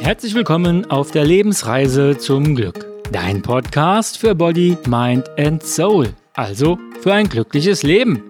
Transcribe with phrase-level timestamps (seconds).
[0.00, 2.86] Herzlich willkommen auf der Lebensreise zum Glück.
[3.12, 6.14] Dein Podcast für Body, Mind and Soul.
[6.34, 8.22] Also für ein glückliches Leben.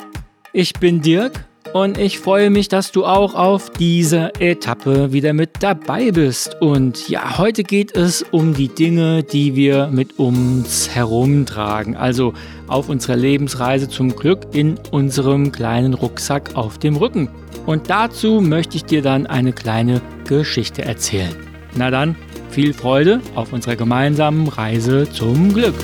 [0.53, 1.45] Ich bin Dirk
[1.83, 6.57] und ich freue mich, dass du auch auf dieser Etappe wieder mit dabei bist.
[6.63, 11.95] Und ja, heute geht es um die Dinge, die wir mit uns herumtragen.
[11.95, 12.33] Also
[12.67, 17.29] auf unserer Lebensreise zum Glück in unserem kleinen Rucksack auf dem Rücken.
[17.67, 21.37] Und dazu möchte ich dir dann eine kleine Geschichte erzählen.
[21.75, 22.17] Na dann,
[22.49, 25.75] viel Freude auf unserer gemeinsamen Reise zum Glück.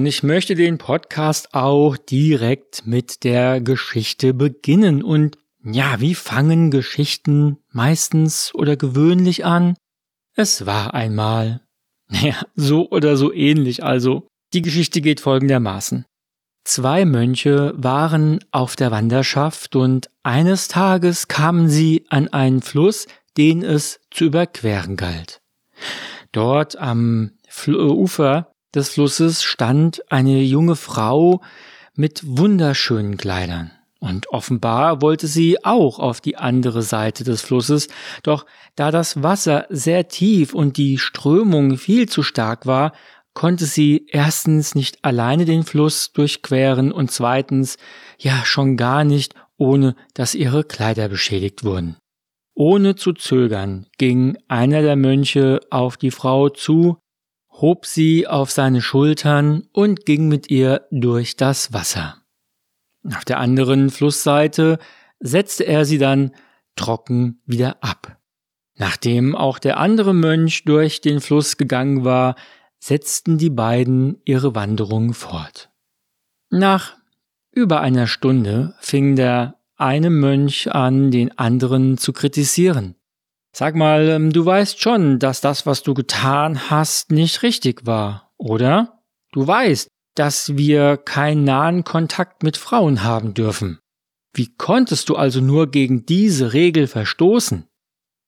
[0.00, 5.02] Und ich möchte den Podcast auch direkt mit der Geschichte beginnen.
[5.02, 9.76] Und ja, wie fangen Geschichten meistens oder gewöhnlich an?
[10.34, 11.60] Es war einmal.
[12.12, 14.26] Naja, so oder so ähnlich also.
[14.54, 16.06] Die Geschichte geht folgendermaßen.
[16.64, 23.62] Zwei Mönche waren auf der Wanderschaft und eines Tages kamen sie an einen Fluss, den
[23.62, 25.42] es zu überqueren galt.
[26.32, 27.32] Dort am
[27.68, 31.40] Ufer des Flusses stand eine junge Frau
[31.94, 33.72] mit wunderschönen Kleidern.
[33.98, 37.88] Und offenbar wollte sie auch auf die andere Seite des Flusses,
[38.22, 42.92] doch da das Wasser sehr tief und die Strömung viel zu stark war,
[43.34, 47.76] konnte sie erstens nicht alleine den Fluss durchqueren und zweitens
[48.18, 51.96] ja schon gar nicht, ohne dass ihre Kleider beschädigt wurden.
[52.54, 56.98] Ohne zu zögern ging einer der Mönche auf die Frau zu,
[57.60, 62.16] hob sie auf seine Schultern und ging mit ihr durch das Wasser.
[63.04, 64.78] Auf der anderen Flussseite
[65.20, 66.32] setzte er sie dann
[66.76, 68.18] trocken wieder ab.
[68.76, 72.36] Nachdem auch der andere Mönch durch den Fluss gegangen war,
[72.78, 75.70] setzten die beiden ihre Wanderung fort.
[76.48, 76.96] Nach
[77.52, 82.96] über einer Stunde fing der eine Mönch an, den anderen zu kritisieren.
[83.52, 88.32] Sag mal, ähm, du weißt schon, dass das, was du getan hast, nicht richtig war,
[88.36, 89.00] oder?
[89.32, 93.80] Du weißt, dass wir keinen nahen Kontakt mit Frauen haben dürfen.
[94.32, 97.66] Wie konntest du also nur gegen diese Regel verstoßen?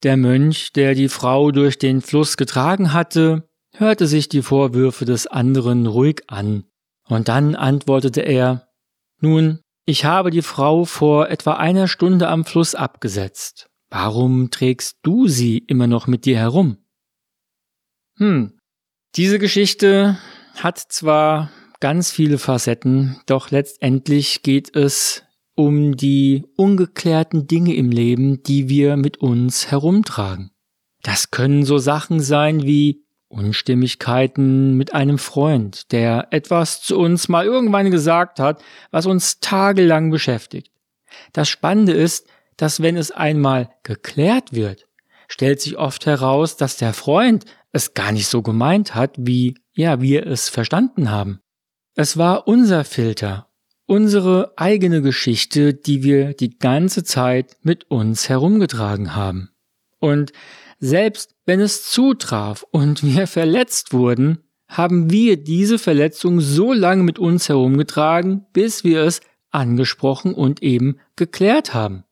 [0.02, 5.28] Der Mönch, der die Frau durch den Fluss getragen hatte, hörte sich die Vorwürfe des
[5.28, 6.64] anderen ruhig an,
[7.08, 8.68] und dann antwortete er
[9.20, 13.68] Nun, ich habe die Frau vor etwa einer Stunde am Fluss abgesetzt.
[13.94, 16.78] Warum trägst du sie immer noch mit dir herum?
[18.16, 18.58] Hm,
[19.16, 20.16] diese Geschichte
[20.54, 28.42] hat zwar ganz viele Facetten, doch letztendlich geht es um die ungeklärten Dinge im Leben,
[28.42, 30.52] die wir mit uns herumtragen.
[31.02, 37.44] Das können so Sachen sein wie Unstimmigkeiten mit einem Freund, der etwas zu uns mal
[37.44, 40.72] irgendwann gesagt hat, was uns tagelang beschäftigt.
[41.34, 42.26] Das Spannende ist,
[42.56, 44.88] dass wenn es einmal geklärt wird,
[45.28, 50.00] stellt sich oft heraus, dass der Freund es gar nicht so gemeint hat, wie ja,
[50.00, 51.40] wir es verstanden haben.
[51.94, 53.48] Es war unser Filter,
[53.86, 59.50] unsere eigene Geschichte, die wir die ganze Zeit mit uns herumgetragen haben.
[59.98, 60.32] Und
[60.78, 67.18] selbst wenn es zutraf und wir verletzt wurden, haben wir diese Verletzung so lange mit
[67.18, 69.20] uns herumgetragen, bis wir es
[69.50, 72.04] angesprochen und eben geklärt haben.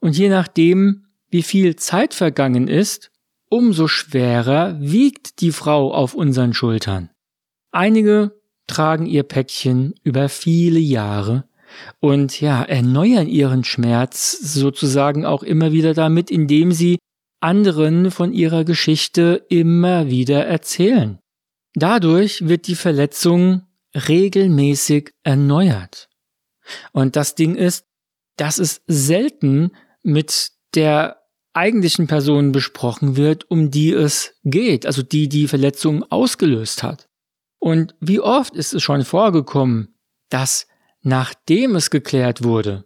[0.00, 3.10] Und je nachdem, wie viel Zeit vergangen ist,
[3.50, 7.10] umso schwerer wiegt die Frau auf unseren Schultern.
[7.70, 11.48] Einige tragen ihr Päckchen über viele Jahre
[12.00, 16.98] und ja, erneuern ihren Schmerz sozusagen auch immer wieder damit, indem sie
[17.40, 21.18] anderen von ihrer Geschichte immer wieder erzählen.
[21.74, 23.62] Dadurch wird die Verletzung
[23.94, 26.08] regelmäßig erneuert.
[26.92, 27.86] Und das Ding ist,
[28.36, 29.72] dass es selten
[30.02, 31.22] mit der
[31.52, 37.08] eigentlichen Person besprochen wird, um die es geht, also die die Verletzung ausgelöst hat.
[37.58, 39.94] Und wie oft ist es schon vorgekommen,
[40.28, 40.66] dass
[41.02, 42.84] nachdem es geklärt wurde,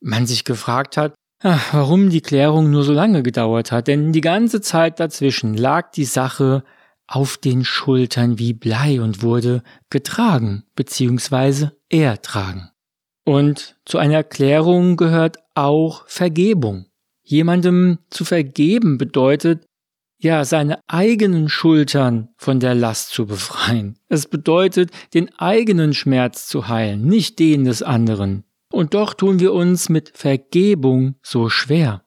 [0.00, 4.20] man sich gefragt hat, ach, warum die Klärung nur so lange gedauert hat, denn die
[4.20, 6.64] ganze Zeit dazwischen lag die Sache
[7.06, 11.68] auf den Schultern wie Blei und wurde getragen bzw.
[11.88, 12.70] ertragen.
[13.24, 16.86] Und zu einer Erklärung gehört auch Vergebung.
[17.22, 19.64] Jemandem zu vergeben bedeutet,
[20.18, 23.98] ja, seine eigenen Schultern von der Last zu befreien.
[24.08, 28.44] Es bedeutet, den eigenen Schmerz zu heilen, nicht den des anderen.
[28.70, 32.04] Und doch tun wir uns mit Vergebung so schwer.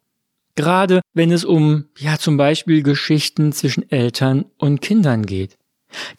[0.55, 5.57] Gerade wenn es um, ja, zum Beispiel Geschichten zwischen Eltern und Kindern geht.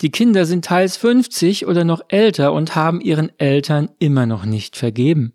[0.03, 4.77] Die Kinder sind teils 50 oder noch älter und haben ihren Eltern immer noch nicht
[4.77, 5.33] vergeben.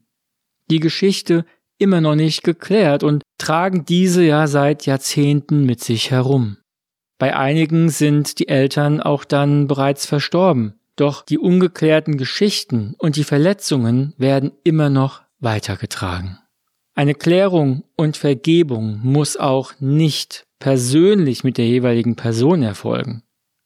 [0.69, 1.45] Die Geschichte
[1.81, 6.57] immer noch nicht geklärt und tragen diese ja seit Jahrzehnten mit sich herum.
[7.18, 13.24] Bei einigen sind die Eltern auch dann bereits verstorben, doch die ungeklärten Geschichten und die
[13.24, 16.38] Verletzungen werden immer noch weitergetragen.
[16.94, 23.24] Eine Klärung und Vergebung muss auch nicht persönlich mit der jeweiligen Person erfolgen.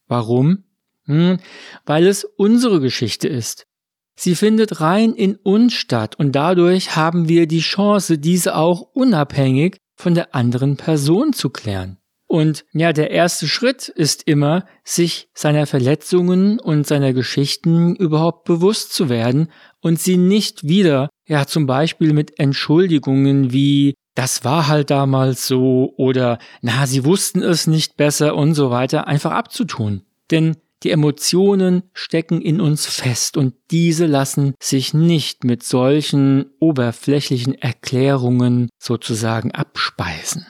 [0.08, 0.64] Warum?
[1.06, 1.40] Hm,
[1.86, 3.68] weil es unsere Geschichte ist.
[4.16, 9.78] Sie findet rein in uns statt und dadurch haben wir die Chance, diese auch unabhängig
[9.96, 11.98] von der anderen Person zu klären.
[12.28, 18.94] Und ja, der erste Schritt ist immer, sich seiner Verletzungen und seiner Geschichten überhaupt bewusst
[18.94, 24.90] zu werden und sie nicht wieder, ja, zum Beispiel mit Entschuldigungen wie, das war halt
[24.90, 30.02] damals so oder, na, sie wussten es nicht besser und so weiter einfach abzutun.
[30.32, 37.56] Denn die Emotionen stecken in uns fest und diese lassen sich nicht mit solchen oberflächlichen
[37.56, 40.46] Erklärungen sozusagen abspeisen.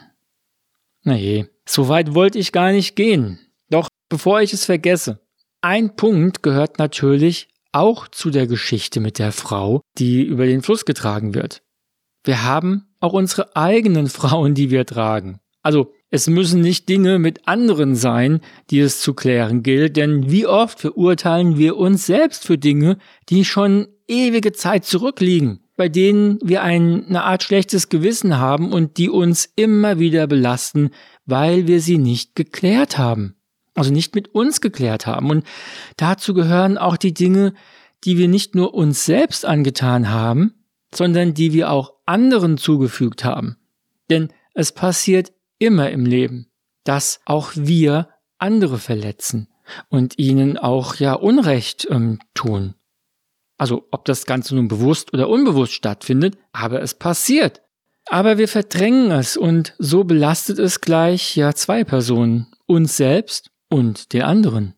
[1.03, 3.39] Na je, so weit wollte ich gar nicht gehen.
[3.69, 5.19] Doch bevor ich es vergesse,
[5.61, 10.85] ein Punkt gehört natürlich auch zu der Geschichte mit der Frau, die über den Fluss
[10.85, 11.61] getragen wird.
[12.23, 15.39] Wir haben auch unsere eigenen Frauen, die wir tragen.
[15.61, 18.39] Also es müssen nicht Dinge mit anderen sein,
[18.69, 22.97] die es zu klären gilt, denn wie oft verurteilen wir uns selbst für Dinge,
[23.27, 28.97] die schon ewige Zeit zurückliegen, bei denen wir ein, eine Art schlechtes Gewissen haben und
[28.97, 30.91] die uns immer wieder belasten,
[31.25, 33.35] weil wir sie nicht geklärt haben.
[33.73, 35.29] Also nicht mit uns geklärt haben.
[35.29, 35.45] Und
[35.97, 37.53] dazu gehören auch die Dinge,
[38.05, 40.53] die wir nicht nur uns selbst angetan haben,
[40.93, 43.57] sondern die wir auch anderen zugefügt haben.
[44.09, 46.51] Denn es passiert immer im Leben,
[46.83, 49.47] dass auch wir andere verletzen
[49.89, 52.75] und ihnen auch ja Unrecht ähm, tun.
[53.57, 57.61] Also ob das Ganze nun bewusst oder unbewusst stattfindet, aber es passiert.
[58.07, 64.13] Aber wir verdrängen es und so belastet es gleich ja zwei Personen, uns selbst und
[64.13, 64.75] den anderen.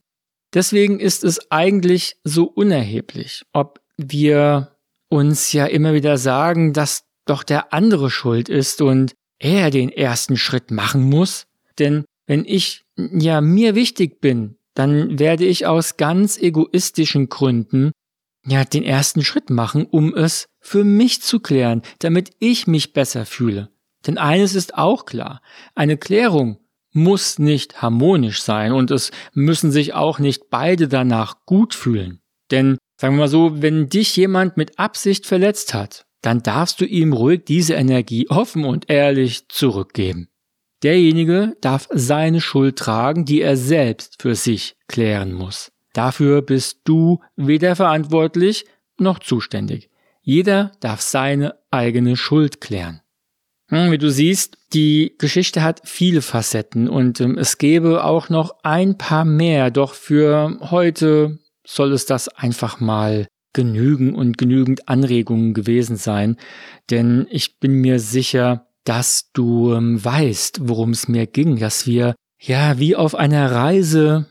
[0.54, 4.78] Deswegen ist es eigentlich so unerheblich, ob wir
[5.10, 10.38] uns ja immer wieder sagen, dass doch der andere schuld ist und er den ersten
[10.38, 11.48] Schritt machen muss.
[11.80, 17.92] Denn wenn ich ja mir wichtig bin, dann werde ich aus ganz egoistischen Gründen
[18.46, 23.26] ja den ersten Schritt machen, um es für mich zu klären, damit ich mich besser
[23.26, 23.70] fühle.
[24.06, 25.42] Denn eines ist auch klar,
[25.76, 26.60] eine Klärung
[26.92, 32.22] muss nicht harmonisch sein und es müssen sich auch nicht beide danach gut fühlen.
[32.50, 36.86] Denn sagen wir mal so, wenn dich jemand mit Absicht verletzt hat, dann darfst du
[36.86, 40.28] ihm ruhig diese Energie offen und ehrlich zurückgeben.
[40.84, 45.72] Derjenige darf seine Schuld tragen, die er selbst für sich klären muss.
[45.94, 48.66] Dafür bist du weder verantwortlich
[49.00, 49.90] noch zuständig.
[50.22, 53.00] Jeder darf seine eigene Schuld klären.
[53.70, 58.54] Hm, wie du siehst, die Geschichte hat viele Facetten und ähm, es gäbe auch noch
[58.64, 65.56] ein paar mehr, doch für heute soll es das einfach mal genügen und genügend Anregungen
[65.56, 66.38] gewesen sein,
[66.92, 72.14] denn ich bin mir sicher, dass du ähm, weißt, worum es mir ging, dass wir
[72.40, 74.28] ja wie auf einer Reise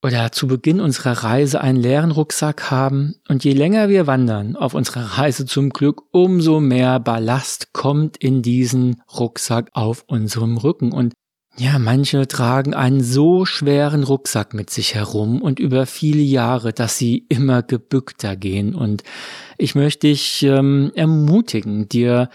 [0.00, 3.16] oder zu Beginn unserer Reise einen leeren Rucksack haben.
[3.28, 8.40] Und je länger wir wandern auf unserer Reise zum Glück, umso mehr Ballast kommt in
[8.42, 10.92] diesen Rucksack auf unserem Rücken.
[10.92, 11.14] Und
[11.58, 16.96] ja, manche tragen einen so schweren Rucksack mit sich herum und über viele Jahre, dass
[16.96, 18.76] sie immer gebückter gehen.
[18.76, 19.02] Und
[19.56, 22.28] ich möchte dich ähm, ermutigen, dir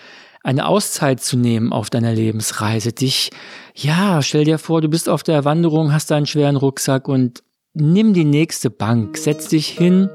[0.43, 2.91] eine Auszeit zu nehmen auf deiner Lebensreise.
[2.91, 3.29] Dich,
[3.75, 8.13] ja, stell dir vor, du bist auf der Wanderung, hast einen schweren Rucksack und nimm
[8.13, 10.09] die nächste Bank, setz dich hin,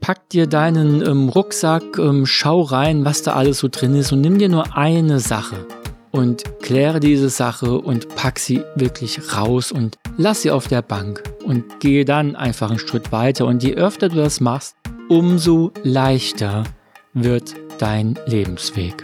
[0.00, 4.20] pack dir deinen ähm, Rucksack, ähm, schau rein, was da alles so drin ist und
[4.20, 5.64] nimm dir nur eine Sache
[6.12, 11.22] und kläre diese Sache und pack sie wirklich raus und lass sie auf der Bank
[11.44, 13.46] und gehe dann einfach einen Schritt weiter.
[13.46, 14.76] Und je öfter du das machst,
[15.08, 16.64] umso leichter
[17.14, 19.02] wird dein Lebensweg.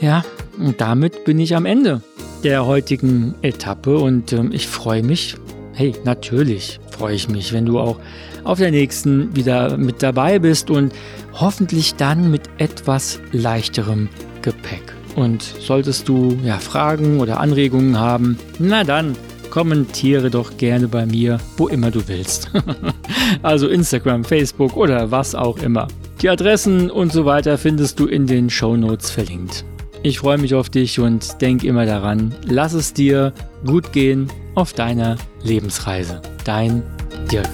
[0.00, 0.24] Ja,
[0.58, 2.02] und damit bin ich am Ende
[2.42, 5.36] der heutigen Etappe und ähm, ich freue mich.
[5.72, 7.98] Hey, natürlich freue ich mich, wenn du auch
[8.44, 10.92] auf der nächsten wieder mit dabei bist und
[11.32, 14.08] hoffentlich dann mit etwas leichterem
[14.42, 14.95] Gepäck.
[15.16, 19.16] Und solltest du ja Fragen oder Anregungen haben, na dann
[19.50, 22.50] kommentiere doch gerne bei mir, wo immer du willst.
[23.42, 25.88] also Instagram, Facebook oder was auch immer.
[26.20, 29.64] Die Adressen und so weiter findest du in den Show Notes verlinkt.
[30.02, 33.32] Ich freue mich auf dich und denk immer daran, lass es dir
[33.64, 36.20] gut gehen auf deiner Lebensreise.
[36.44, 36.82] Dein
[37.32, 37.48] Dirk.